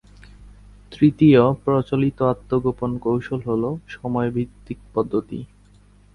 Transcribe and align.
তৃতীয় 0.91 1.41
প্রচলিত 1.63 2.17
আত্মগোপন 2.23 2.91
কৌশল 2.97 3.39
হল 3.45 3.63
সময়-ভিত্তিক 3.87 4.79
পদ্ধতি। 4.93 5.39